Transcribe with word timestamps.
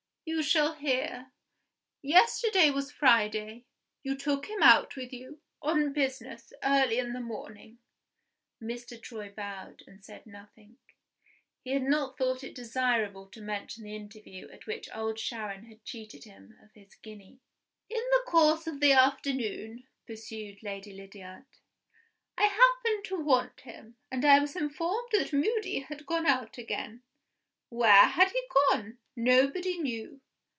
"You 0.23 0.43
shall 0.43 0.75
hear. 0.75 1.31
Yesterday 2.01 2.69
was 2.69 2.91
Friday. 2.91 3.65
You 4.01 4.15
took 4.15 4.45
him 4.45 4.61
out 4.63 4.95
with 4.95 5.11
you, 5.11 5.41
on 5.61 5.93
business, 5.93 6.53
early 6.63 6.99
in 6.99 7.13
the 7.13 7.19
morning." 7.19 7.79
Mr. 8.61 9.01
Troy 9.01 9.29
bowed, 9.29 9.83
and 9.87 10.05
said 10.05 10.25
nothing. 10.27 10.77
He 11.63 11.71
had 11.71 11.81
not 11.83 12.17
thought 12.17 12.43
it 12.43 12.55
desirable 12.55 13.27
to 13.31 13.41
mention 13.41 13.83
the 13.83 13.95
interview 13.95 14.47
at 14.51 14.67
which 14.67 14.87
Old 14.95 15.19
Sharon 15.19 15.65
had 15.65 15.83
cheated 15.83 16.23
him 16.23 16.57
of 16.63 16.71
his 16.73 16.95
guinea. 16.95 17.39
"In 17.89 18.01
the 18.11 18.23
course 18.27 18.67
of 18.67 18.79
the 18.79 18.93
afternoon," 18.93 19.87
pursued 20.07 20.63
Lady 20.63 20.93
Lydiard, 20.93 21.45
"I 22.37 22.43
happened 22.43 23.03
to 23.05 23.19
want 23.19 23.61
him, 23.61 23.97
and 24.11 24.23
I 24.23 24.39
was 24.39 24.55
informed 24.55 25.09
that 25.13 25.33
Moody 25.33 25.79
had 25.81 26.05
gone 26.05 26.25
out 26.27 26.57
again. 26.59 27.01
Where 27.69 28.05
had 28.07 28.31
he 28.31 28.41
gone? 28.71 28.97
Nobody 29.15 29.77
knew. 29.77 30.19